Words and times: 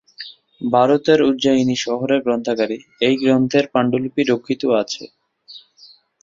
ভারতের 0.71 1.19
উজ্জয়িনী 1.21 1.75
শহরের 1.77 2.19
গ্রন্থাগারে 2.21 2.77
এই 3.01 3.15
গ্রন্থের 3.21 3.65
পাণ্ডুলিপি 3.73 4.21
রক্ষিত 4.23 4.61
আছে। 4.81 5.03